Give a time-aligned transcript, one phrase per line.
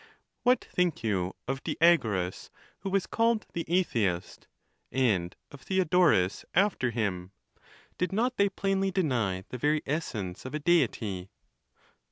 [0.41, 4.47] What think you of Diagoras, who was called the atheist;
[4.91, 7.33] and of Theodoras after him?
[7.99, 11.29] Did not they plainly deny the very essence of a Deity